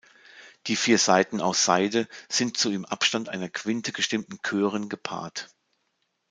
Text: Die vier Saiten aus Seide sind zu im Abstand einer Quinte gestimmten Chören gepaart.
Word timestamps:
Die 0.65 0.75
vier 0.75 0.97
Saiten 0.97 1.41
aus 1.41 1.63
Seide 1.63 2.07
sind 2.27 2.57
zu 2.57 2.71
im 2.71 2.85
Abstand 2.85 3.29
einer 3.29 3.49
Quinte 3.49 3.91
gestimmten 3.91 4.41
Chören 4.41 4.89
gepaart. 4.89 5.49